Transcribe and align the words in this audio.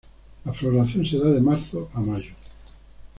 La 0.45 0.51
floración 0.53 1.05
se 1.05 1.19
da 1.19 1.29
de 1.29 1.39
marzo 1.41 1.91
a 1.93 2.01
mayo. 2.01 2.33